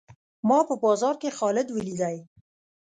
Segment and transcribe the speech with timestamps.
[0.47, 2.17] ما په بازار کښي خالد وليدئ.